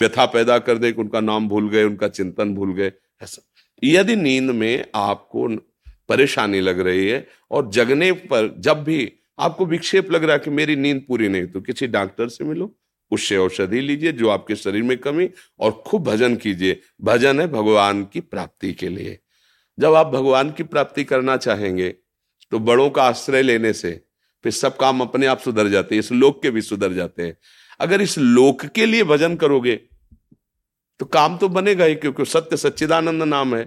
[0.00, 3.42] व्यथा पैदा कर दे, कि उनका नाम भूल गए, उनका चिंतन भूल गए, ऐसा।
[3.82, 5.48] यदि नींद में आपको
[6.08, 10.50] परेशानी लग रही है और जगने पर जब भी आपको विक्षेप लग रहा है कि
[10.50, 12.74] मेरी नींद पूरी नहीं तो किसी डॉक्टर से मिलो
[13.12, 15.28] उससे औषधि लीजिए जो आपके शरीर में कमी
[15.60, 19.18] और खूब भजन कीजिए। भजन है भगवान की प्राप्ति के लिए।
[19.78, 21.88] जब आप भगवान की प्राप्ति करना चाहेंगे
[22.52, 24.00] तो बड़ों का आश्रय लेने से
[24.44, 27.36] फिर सब काम अपने आप सुधर जाते हैं, इस लोक के भी सुधर जाते हैं।
[27.80, 29.74] अगर इस लोक के लिए भजन करोगे
[31.00, 33.64] तो काम तो बनेगा ही क्योंकि सत्य सच्चिदानंद नाम है।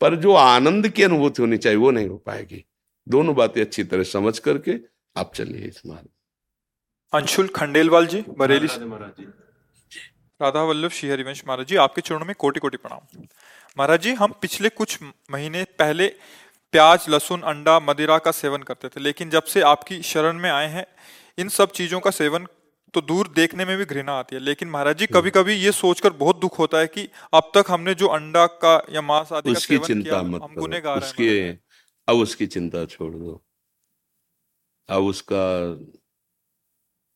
[0.00, 2.64] पर जो आनंद की अनुभूति होनी चाहिए वो नहीं हो पाएगी।
[3.06, 4.78] दोनों बातें अच्छी तरह समझ करके
[5.16, 6.08] आप चलिए इस मार्ग।
[7.12, 9.24] अंशुल खंडेलवाल जी बरेली महाराज जी।
[10.40, 13.26] राधा वल्लभ श्री हरिवंश महाराज जी आपके चरणों में कोटि कोटि प्रणाम।
[13.76, 16.06] महाराज जी हम पिछले कुछ महीने पहले
[16.74, 20.68] प्याज लहसुन अंडा मदिरा का सेवन करते थे लेकिन जब से आपकी शरण में आए
[20.70, 20.86] हैं
[21.38, 22.46] इन सब चीज़ों का सेवन
[22.94, 26.10] तो दूर देखने में भी घृणा आती है। लेकिन महाराज जी कभी कभी ये सोचकर
[26.12, 29.78] बहुत दुख होता है कि अब तक हमने जो अंडा का या मांस आदि उसकी
[29.78, 31.48] का सेवन चिंता किया मत हम गुनेगार हैं उसकी
[32.08, 33.44] अब उसकी चिंता छोड़ दो।
[34.88, 35.74] अब उसका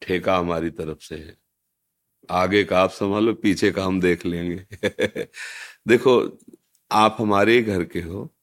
[0.02, 1.36] ठेका हमारी तरफ़ से है।
[2.30, 4.66] आगे का आप संभालो पीछे का हम देख लेंगे।
[5.88, 6.38] देखो
[6.92, 8.34] आप हमारे ही घर के हो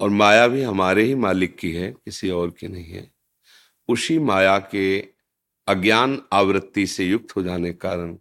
[0.00, 3.10] और माया भी हमारे ही मालिक की है किसी और की नहीं है।
[3.88, 5.13] उसी माया के
[5.68, 8.16] अज्ञान आवृत्ति से युक्त हो जाने के कारण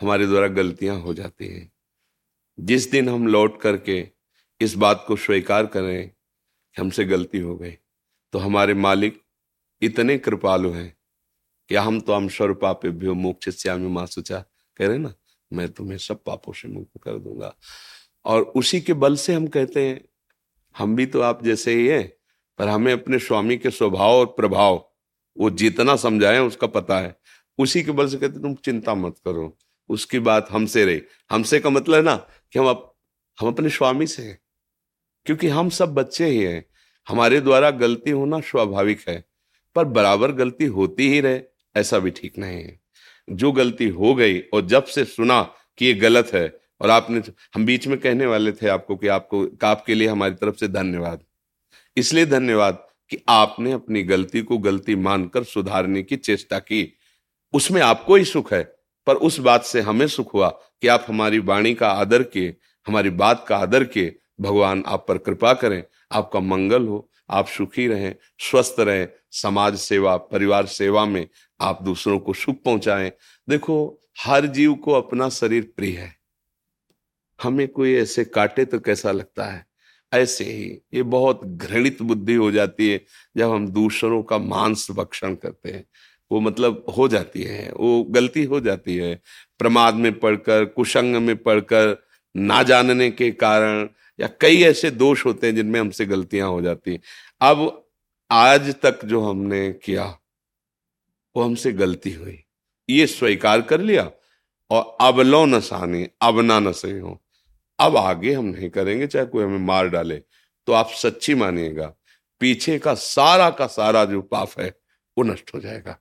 [0.00, 1.70] हमारे द्वारा गलतियाँ हो जाती हैं।
[2.58, 4.08] जिस दिन हम लौट करके
[4.60, 7.72] इस बात को स्वीकार करें कि हमसे गलती हो गई
[8.32, 9.20] तो हमारे मालिक
[9.82, 10.96] इतने कृपालु हैं
[11.70, 14.38] कि हम तो हम स्वर पापे भी मोक्ष श्यामी माँ सुचा
[14.76, 15.12] कह रहे ना,
[15.52, 17.54] मैं तुम्हें सब पापों से मुक्त कर दूँगा।
[18.24, 20.00] और उसी के बल से हम कहते हैं,
[20.76, 22.12] हम भी तो आप जैसे ही हैं,
[22.58, 24.87] पर हमें अपने स्वामी के स्वभाव और प्रभाव
[25.38, 27.16] वो जितना समझाए उसका पता है।
[27.58, 31.70] उसी के बल से कहते तुम चिंता मत करो। उसकी बात हमसे रही। हमसे का
[31.70, 32.16] मतलब है ना
[32.52, 32.96] कि हम अप,
[33.40, 34.38] हम अपने स्वामी से हैं।
[35.26, 36.64] क्योंकि हम सब बच्चे ही हैं।
[37.08, 39.24] हमारे द्वारा गलती होना स्वाभाविक है
[39.74, 41.40] पर बराबर गलती होती ही रहे
[41.76, 42.80] ऐसा भी ठीक नहीं है।
[43.30, 45.42] जो गलती हो गई और जब से सुना
[45.78, 47.22] कि ये गलत है और आपने
[47.54, 51.24] हम बीच में कहने वाले थे आपको कि आपको आपके लिए हमारी तरफ़ से धन्यवाद।
[51.96, 56.98] इसलिए धन्यवाद। कि आपने अपनी गलती को गलती मानकर सुधारने की चेष्टा की।
[57.52, 61.38] उसमें आपको ही सुख है, पर उस बात से हमें सुख हुआ कि आप हमारी
[61.38, 66.40] वाणी का आदर किए, हमारी बात का आदर किए। भगवान, आप पर कृपा करें, आपका
[66.40, 71.28] मंगल हो, आप सुखी रहें, स्वस्थ रहें, समाज सेवा, परिवार सेवा में
[71.60, 73.12] आप दूसरों को सुख पहुंचाएँ।
[73.48, 76.16] देखो, हर जीव को अपना शरीर प्रिय है।
[77.42, 79.67] हमें कोई ऐसे काटे तो कैसा लगता है?
[80.12, 83.04] ऐसे ही ये बहुत घृणित बुद्धि हो जाती है
[83.36, 85.84] जब हम दूसरों का मांस भक्षण करते हैं।
[86.30, 89.22] वो मतलब हो जाती है, वो गलती हो जाती है।
[89.58, 91.96] प्रमाद में पढ़कर कुशंग में पढ़कर,
[92.36, 93.88] ना जानने के कारण
[94.20, 97.00] या कई ऐसे दोष होते हैं जिनमें हमसे गलतियाँ हो जाती हैं।
[97.40, 97.86] अब
[98.30, 100.18] आज तक जो हमने किया,
[101.36, 102.44] वो हमसे गलती हुई।
[102.90, 104.10] ये स्वीकार कर लिया
[104.70, 107.22] और अब लो न सानी, अब ना न सही हो।
[107.78, 110.16] अब आगे हम नहीं करेंगे, चाहे कोई हमें मार डाले
[110.68, 111.86] तो आप सच्ची मानिएगा,
[112.40, 114.68] पीछे का सारा का सारा जो पाप है,
[115.16, 115.98] वो नष्ट हो जाएगा।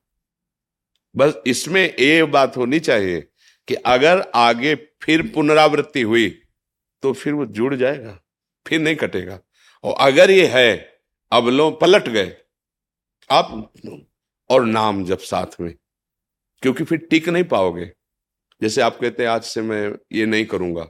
[1.16, 3.22] बस इसमें एक बात होनी चाहिए
[3.68, 6.30] कि अगर आगे फिर पुनरावृत्ति हुई
[7.04, 8.20] तो फिर वो जुड़ जाएगा,
[8.66, 9.40] फिर नहीं कटेगा।
[9.84, 11.00] और अगर ये है,
[11.32, 12.36] अब लो पलट गए,
[13.30, 13.72] आप
[14.50, 15.74] और नाम जब साथ में,
[16.64, 17.92] क्योंकि फिर टिक नहीं पाओगे।
[18.62, 20.88] जैसे आप कहते हैं, आज से मैं ये नहीं करूँगा।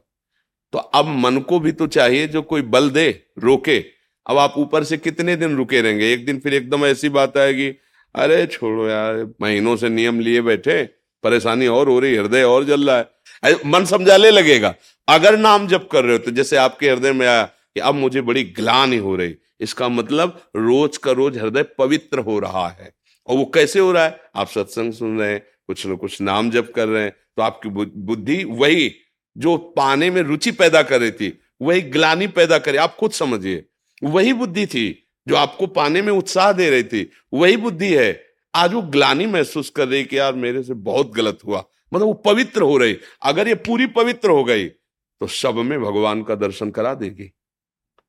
[0.74, 3.80] तो अब मन को भी तो चाहिए जो कोई बल दे, रोके।
[4.26, 6.12] अब आप ऊपर से कितने दिन रुके रहेंगे?
[6.14, 7.68] एक दिन फिर एकदम ऐसी बात आएगी,
[8.16, 10.84] अरे छोड़ो यार, महीनों से नियम लिए बैठे,
[11.24, 14.74] परेशानी और हो रही, हृदय और जल रहा है। मन समझाने लगेगा।
[15.08, 18.22] अगर नाम जब कर रहे हो तो जैसे आपके हृदय में आया कि अब मुझे
[18.22, 22.94] बड़ी ग्लानी हो रही, इसका मतलब रोज का रोज हृदय पवित्र हो रहा है।
[23.28, 24.20] और वो कैसे हो रहा है?
[24.36, 27.70] आप सत्संग सुन रहे हैं, कुछ न कुछ नाम जप कर रहे हैं तो आपकी
[27.70, 28.94] बुद्धि वही
[29.38, 33.66] जो पाने में रुचि पैदा कर रही थी, वही ग्लानी पैदा करे। आप खुद समझिए,
[34.04, 38.74] वही बुद्धि थी जो आपको पाने में उत्साह दे रही थी, वही बुद्धि है। आज
[38.74, 42.62] वो ग्लानी महसूस कर रही कि यार मेरे से बहुत गलत हुआ मतलब वो पवित्र
[42.62, 46.94] हो रही। अगर ये पूरी पवित्र हो गई तो सब में भगवान का दर्शन करा
[46.94, 47.32] देगी।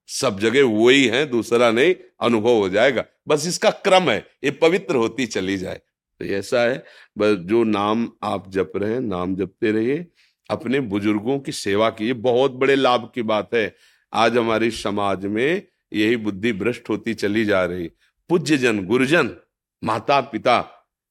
[0.09, 4.97] सब जगह वही है, दूसरा नहीं, अनुभव हो जाएगा। बस इसका क्रम है, ये पवित्र
[4.97, 5.81] होती चली जाए।
[6.21, 6.85] तो ऐसा है,
[7.19, 10.07] बस जो नाम आप जप रहे हैं, नाम जपते रहिए।
[10.51, 13.75] अपने बुज़ुर्गों की सेवा की ये बहुत बड़े लाभ की बात है।
[14.13, 17.91] आज हमारी समाज में यही बुद्धि भ्रष्ट होती चली जा रही।
[18.31, 19.35] पूज्य जन गुरुजन
[19.83, 20.65] माता पिता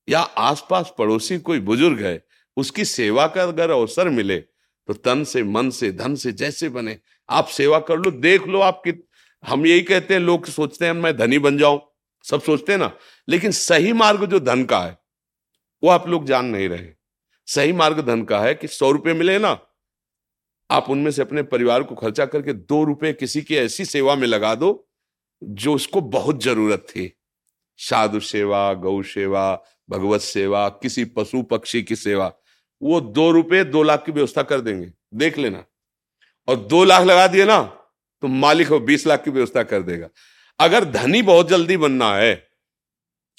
[0.08, 2.22] या आसपास पड़ोसी कोई बुज़ुर्ग है,
[2.58, 6.98] उसकी सेवा का अगर अवसर मिले तो तन से, मन से, धन से जैसे बने,
[7.30, 8.94] आप सेवा कर लो, देख लो आपकी
[9.44, 11.80] हम यही कहते हैं, लोग सोचते हैं, मैं धनी बन जाऊँ।
[12.26, 12.92] सब सोचते हैं ना?
[13.28, 14.98] लेकिन सही मार्ग जो धन का है,
[15.84, 16.97] वो आप लोग जान नहीं रहे।
[17.48, 19.60] सही मार्ग धन का है कि सौ रुपये मिले ना,
[20.70, 24.28] आप उनमें से अपने परिवार को खर्चा करके दो रुपये किसी की ऐसी सेवा में
[24.28, 24.90] लगा दो,
[25.42, 27.12] जो उसको बहुत ज़रूरत थी।
[27.80, 32.32] साधु सेवा, गौ सेवा, भगवत सेवा, किसी पशु पक्षी की सेवा,
[32.82, 35.64] वो दो रुपये दो लाख की व्यवस्था कर देंगे। देख लेना।
[36.48, 37.62] और दो लाख लगा दिए ना
[38.24, 40.10] तो मालिक हो बीस लाख की व्यवस्था कर देगा।
[40.60, 42.36] अगर धनी बहुत जल्दी बनना है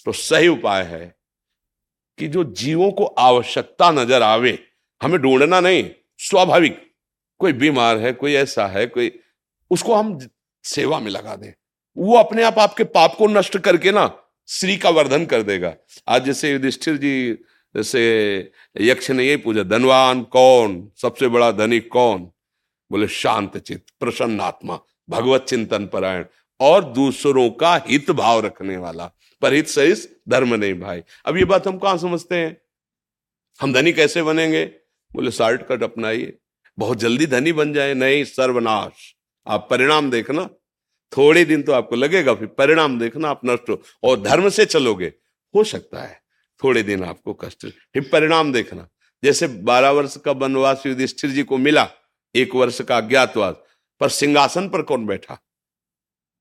[0.07, 1.18] तो सही उपाय है।
[2.19, 4.59] कि जो जीवों को आवश्यकता नज़र आवे,
[5.03, 6.93] हमें ढूंढना नहीं, स्वाभाविक।
[7.39, 9.21] कोई बीमार है, कोई ऐसा है, कोई,
[9.71, 10.19] उसको हम
[10.65, 11.53] सेवा में लगा दें।
[11.97, 15.75] वो अपने आप, आपके पाप को नष्ट करके ना श्री का वर्धन कर देगा।
[16.09, 17.33] आज जैसे युधिष्ठिर जी,
[17.77, 20.91] जैसे यक्ष ने यही पूछा, धनवान कौन?
[21.03, 22.31] सबसे बड़ा धनी कौन?
[22.91, 26.25] बोले, शांत चित्त, प्रसन्न आत्मा, भगवत चिंतन परायण
[26.61, 29.11] और दूसरों का हित भाव रखने वाला
[29.43, 32.61] पर हित सहित धर्म नहीं भाई। अब ये बात हम कहाँ समझते हैं?
[33.61, 34.65] हम धनी कैसे बनेंगे?
[35.13, 36.39] बोले शार्ट कट अपनाइए।
[36.79, 39.15] बहुत जल्दी धनी बन जाए, नहीं सर्वनाश।
[39.47, 40.51] आप परिणाम देखना।
[41.17, 45.13] थोड़े दिन तो आपको लगेगा, फिर परिणाम देखना, आप नष्ट हो। और धर्म से चलोगे,
[45.55, 46.23] हो सकता है,
[46.65, 48.89] थोड़े दिन आपको कष्ट। फिर परिणाम देखना।
[49.25, 51.91] जैसे बारह वर्ष का वनवास युधिष्ठिर जी को मिला,
[52.35, 53.55] एक वर्ष का अज्ञातवास,
[54.01, 55.39] पर सिंहासन पर कौन बैठा?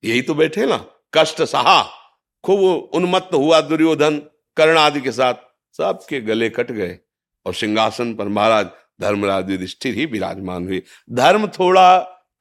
[0.04, 1.97] यही तो बैठे ना, कष्ट सहा।
[2.48, 2.60] खूब
[2.94, 4.18] उन्मत्त हुआ दुर्योधन
[4.58, 5.34] कर्ण आदि के साथ।
[5.78, 6.98] सबके गले कट गए
[7.46, 8.68] और सिंहासन पर महाराज
[9.02, 10.82] धर्मराज युधिष्ठिर ही विराजमान हुए।
[11.12, 11.88] धर्म थोड़ा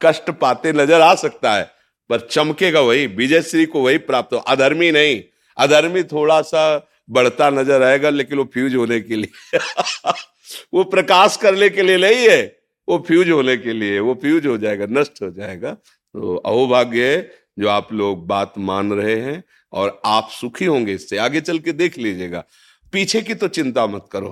[0.01, 1.71] कष्ट पाते नज़र आ सकता है,
[2.11, 5.23] पर चमकेगा वही विजय श्री को वही प्राप्त हो। अधर्मी नहीं,
[5.59, 9.59] अधर्मी थोड़ा सा बढ़ता नज़र आएगा, लेकिन वो फ्यूज होने के लिए।
[10.75, 14.57] वो प्रकाश करने के लिए नहीं है, वो फ्यूज होने के लिए, वो फ्यूज हो
[14.59, 19.43] जाएगा, नष्ट हो जाएगा। तो अहोभाग्य जो आप लोग बात मान रहे हैं
[19.77, 22.45] और आप सुखी होंगे इससे। आगे चल के देख लीजिएगा।
[22.93, 24.31] पीछे की तो चिंता मत करो।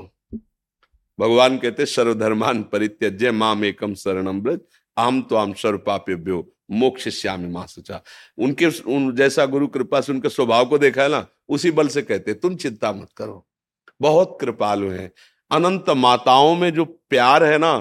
[1.18, 4.61] भगवान कहते सर्वधर्मान परित्यज्य माम एकम शरणम ब्रज
[4.96, 8.00] आम तो आम सर्वपाप्यो मोक्ष श्यामी माँ सचा
[8.38, 12.02] उनके उन जैसा गुरु कृपा से उनके स्वभाव को देखा है ना, उसी बल से
[12.02, 13.46] कहते तुम चिंता मत करो।
[14.00, 15.11] बहुत कृपालु हैं।
[15.50, 17.74] अनंत माताओं में जो प्यार है ना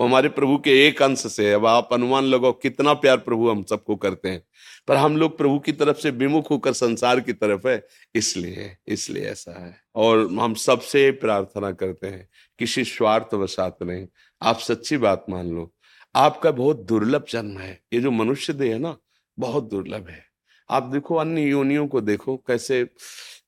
[0.00, 3.50] वो हमारे प्रभु के एक अंश से है। अब आप अनुमान लगाओ कितना प्यार प्रभु
[3.50, 4.42] हम सबको करते हैं।
[4.88, 9.24] पर हम लोग प्रभु की तरफ़ से विमुख होकर संसार की तरफ़ है। इसलिए इसलिए
[9.24, 14.06] ऐसा है। और हम सबसे प्रार्थना करते हैं, किसी स्वार्थ वसात नहीं।
[14.42, 15.74] आप सच्ची बात मान लो।
[16.16, 18.96] आपका बहुत दुर्लभ जन्म है। ये जो मनुष्य देह है ना,
[19.38, 20.24] बहुत दुर्लभ है।
[20.70, 22.84] आप देखो अन्य योनियों को देखो, कैसे,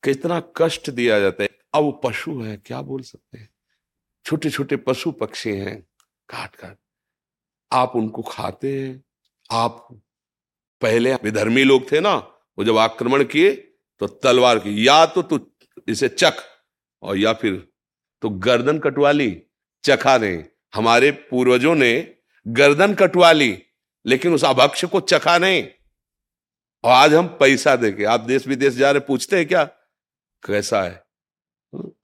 [0.04, 3.48] कितना कष्ट दिया जाता है। अब पशु है, क्या बोल सकते हैं?
[4.26, 5.86] छोटे छोटे पशु पक्षी हैं।
[6.32, 6.76] काट काट।
[7.72, 9.04] आप उनको खाते हैं।
[9.50, 9.88] आप
[10.80, 12.14] पहले विधर्मी लोग थे ना,
[12.58, 13.50] वो जब आक्रमण किए
[14.00, 15.50] तो तलवार की, या तो तू
[15.88, 16.42] इसे चख,
[17.02, 17.68] और या फिर
[18.22, 19.42] तो गर्दन कटवा ली,
[19.84, 22.16] चखा नहीं। हमारे पूर्वजों ने
[22.48, 23.62] गर्दन कटवा ली,
[24.06, 25.62] लेकिन उस अभक्ष को चखा नहीं।
[26.84, 29.64] और आज हम पैसा देके, आप देश विदेश जा रहे पूछते हैं क्या?
[30.42, 31.04] कैसा है?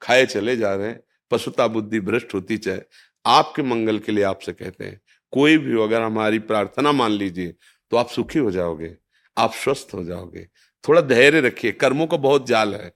[0.01, 2.81] खाए चले जा रहे हैं। पशुता बुद्धि भ्रष्ट होती चाहे।
[3.29, 4.99] आपके मंगल के लिए आपसे कहते हैं,
[5.33, 7.53] कोई भी अगर हमारी प्रार्थना मान लीजिए
[7.91, 8.95] तो आप सुखी हो जाओगे,
[9.37, 10.47] आप स्वस्थ हो जाओगे।
[10.83, 12.91] थोड़ा धैर्य रखिए, कर्मों का बहुत जाल है।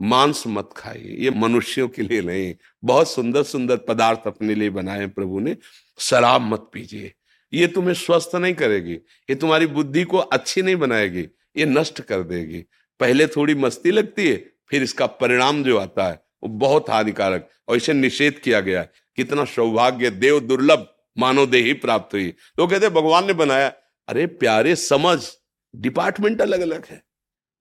[0.00, 5.06] मांस मत खाइए, ये मनुष्यों के लिए नहीं, बहुत सुंदर सुंदर पदार्थ अपने लिए बनाए
[5.08, 5.56] प्रभु ने,
[5.98, 7.12] शराब मत पीजिए।
[7.52, 12.22] ये तुम्हें स्वस्थ नहीं करेगी, ये तुम्हारी बुद्धि को अच्छी नहीं बनाएगी, ये नष्ट कर
[12.24, 12.64] देगी।
[13.00, 14.36] पहले थोड़ी मस्ती लगती है,
[14.70, 18.90] फिर इसका परिणाम जो आता है, वो बहुत हानिकारक और इसे निषेध किया गया है।
[19.16, 23.72] कितना सौभाग्य, देव दुर्लभ मानव देही प्राप्त हुई। लोग कहते भगवान ने बनाया,
[24.08, 25.28] अरे प्यारे समझ
[25.76, 27.02] डिपार्टमेंट अलग अलग है।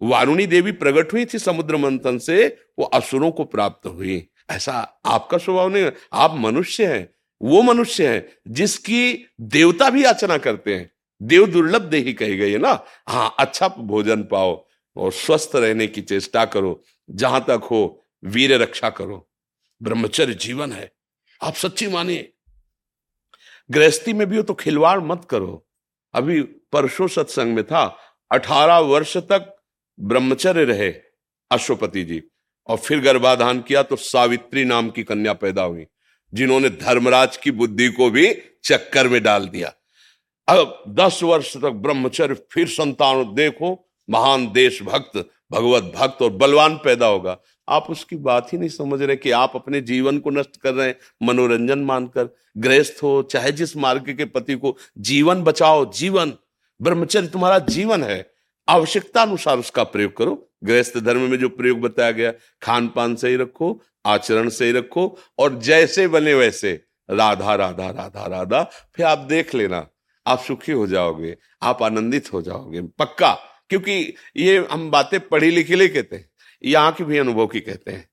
[0.02, 5.38] वारुणी देवी प्रकट हुई थी समुद्र मंथन से, वो असुरों को प्राप्त हुई। ऐसा आपका
[5.38, 10.92] स्वभाव नहीं आप मनुष्य हैं, वो मनुष्य है, जिसकी देवता भी याचना करते हैं।
[11.22, 12.86] देव दुर्लभ देही कही गई है ना?
[13.10, 18.90] हाँ अच्छा भोजन पाओ और स्वस्थ रहने की चेष्टा करो, जहाँ तक हो, वीर रक्षा
[18.90, 19.32] करो।
[19.84, 20.95] ब्रह्मचर्य जीवन है।
[21.46, 22.32] आप सच्ची मानिए।
[23.70, 25.66] गृहस्थी में भी हो तो खिलवाड़ मत करो।
[26.14, 27.84] अभी परसों सत्संग में था,
[28.32, 29.56] अठारह वर्ष तक
[30.00, 30.90] ब्रह्मचर्य रहे
[31.52, 32.22] अश्वपति जी,
[32.70, 35.86] और फिर गर्भाधान किया तो सावित्री नाम की कन्या पैदा हुई,
[36.34, 38.28] जिन्होंने धर्मराज की बुद्धि को भी
[38.64, 39.74] चक्कर में डाल दिया।
[40.48, 45.18] अब दस वर्ष तक ब्रह्मचर्य, फिर संतान, देखो, महान देशभक्त,
[45.52, 47.38] भगवत भक्त और बलवान पैदा होगा।
[47.70, 50.88] आप उसकी बात ही नहीं समझ रहे कि आप अपने जीवन को नष्ट कर रहे
[50.88, 56.34] हैं, मनोरंजन मानकर गृहस्थ हो, चाहे जिस मार्ग के पति को, जीवन बचाओ, जीवन,
[56.82, 58.32] ब्रह्मचर्य तुम्हारा जीवन है
[58.70, 63.36] आवश्यकता अनुसार उसका प्रयोग करो। गृहस्थ धर्म में जो प्रयोग बताया गया खान पान सही
[63.36, 68.64] रखो, आचरण सही रखो, और जैसे बने वैसे, राधा राधा राधा राधा,
[68.96, 69.88] फिर आप देख लेना,
[70.28, 73.34] आप सुखी हो जाओगे, आप आनंदित हो जाओगे, पक्का,
[73.70, 76.30] क्योंकि ये हम बातें पढ़ी लिखी ले कहते हैं।
[76.66, 78.10] यहाँ के भी अनुभव की कहते हैं।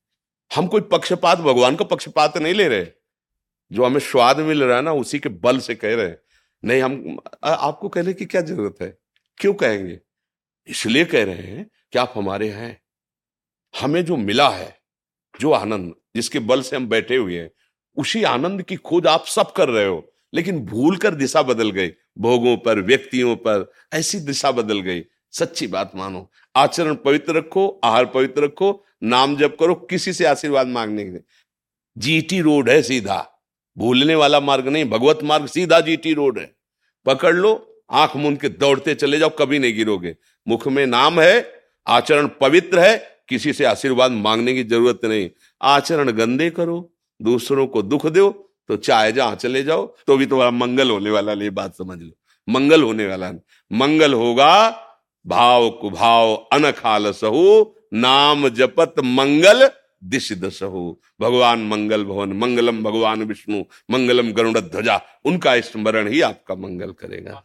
[0.56, 2.86] हम कोई पक्षपात, भगवान का पक्षपात नहीं ले रहे।
[3.72, 6.18] जो हमें स्वाद मिल रहा है ना, उसी के बल से कह रहे हैं।
[6.64, 8.98] नहीं, हम आपको कहने की क्या ज़रूरत है?
[9.38, 10.00] क्यों कहेंगे?
[10.66, 12.82] इसलिए कह रहे हैं कि आप हमारे हैं।
[13.80, 14.80] हमें जो मिला है,
[15.40, 17.50] जो आनंद, जिसके बल से हम बैठे हुए हैं,
[17.96, 21.92] उसी आनंद की खोज आप सब कर रहे हो। लेकिन भूल कर दिशा बदल गई।
[22.18, 28.06] भोगों पर, व्यक्तियों पर, ऐसी दिशा बदल गई। सच्ची बात मानो आचरण पवित्र रखो, आहार
[28.06, 31.18] पवित्र रखो, नाम जप करो, किसी से आशीर्वाद मांगने के
[31.96, 33.28] जीटी रोड है सीधा।
[33.76, 36.50] भूलने वाला मार्ग नहीं, भगवत मार्ग सीधा जीटी रोड है।
[37.06, 40.14] पकड़ लो, आँख मूंद के दौड़ते चले जाओ, कभी नहीं गिरोगे।
[40.46, 42.96] मुख में नाम है, आचरण पवित्र है,
[43.28, 45.28] किसी से आशीर्वाद मांगने की ज़रूरत नहीं।
[45.62, 48.30] आचरण गंदे करो, दूसरों को दुख दो
[48.68, 52.10] तो चाहे जहाँ चले जाओ तो भी तुम्हारा मंगल होने वाला नहीं बात समझ लो।
[52.48, 53.30] मंगल होने वाला
[53.70, 54.70] मंगल होगा
[55.26, 59.70] भाव कुभाव अनखाल सहु, नाम जपत मंगल
[60.04, 66.54] दिश दसहु भगवान मंगल भवन, मंगलम भगवान विष्णु, मंगलम गरुड़ ध्वजा, उनका स्मरण ही आपका
[66.54, 67.44] मंगल करेगा।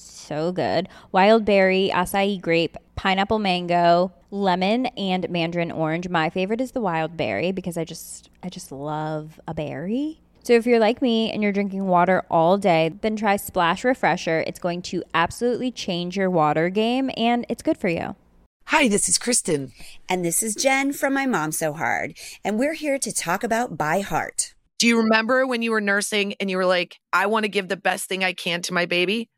[0.00, 6.08] so good wild berry, acai grape, pineapple mango, lemon, and mandarin orange.
[6.08, 10.20] My favorite is the wild berry because I just I just love a berry.
[10.42, 14.44] So if you're like me and you're drinking water all day, then try Splash Refresher.
[14.46, 18.16] It's going to absolutely change your water game and it's good for you.
[18.66, 19.72] Hi, this is Kristen.
[20.08, 22.16] And this is Jen from My Mom So Hard.
[22.44, 24.54] And we're here to talk about By Heart.
[24.78, 27.68] Do you remember when you were nursing and you were like, I want to give
[27.68, 29.28] the best thing I can to my baby?